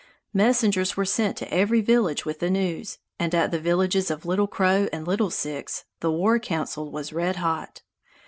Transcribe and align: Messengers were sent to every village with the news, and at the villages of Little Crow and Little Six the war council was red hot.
Messengers 0.33 0.97
were 0.97 1.05
sent 1.05 1.37
to 1.37 1.53
every 1.53 1.79
village 1.79 2.25
with 2.25 2.39
the 2.39 2.49
news, 2.49 2.97
and 3.19 3.35
at 3.35 3.51
the 3.51 3.59
villages 3.59 4.09
of 4.09 4.25
Little 4.25 4.47
Crow 4.47 4.87
and 4.91 5.05
Little 5.07 5.29
Six 5.29 5.85
the 5.99 6.09
war 6.11 6.39
council 6.39 6.89
was 6.89 7.13
red 7.13 7.35
hot. 7.35 7.83